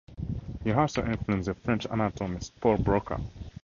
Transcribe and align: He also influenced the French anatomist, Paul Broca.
He 0.63 0.71
also 0.71 1.05
influenced 1.05 1.45
the 1.45 1.53
French 1.53 1.85
anatomist, 1.85 2.59
Paul 2.59 2.77
Broca. 2.77 3.21